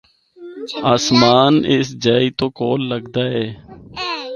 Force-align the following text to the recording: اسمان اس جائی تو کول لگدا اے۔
اسمان 0.93 1.53
اس 1.73 1.87
جائی 2.03 2.29
تو 2.37 2.45
کول 2.57 2.81
لگدا 2.91 3.23
اے۔ 3.35 3.45